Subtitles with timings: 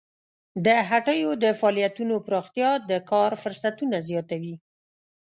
[0.65, 4.55] د هټیو د فعالیتونو پراختیا د کار فرصتونه زیاتوي.